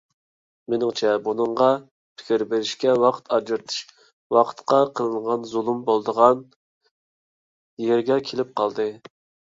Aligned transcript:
مېنىڭچە، 0.73 1.11
بۇنىڭغا 1.27 1.67
پىكىر 2.21 2.45
بېرىشكە 2.55 2.97
ۋاقىت 3.05 3.29
ئاجرىتىش 3.37 3.77
ۋاقىتقا 4.39 4.81
قىلىنغان 5.01 5.47
زۇلۇم 5.53 5.87
بولىدىغان 5.91 6.45
يېرىگە 7.89 8.23
كېلىپ 8.33 8.61
قالدى. 8.63 8.93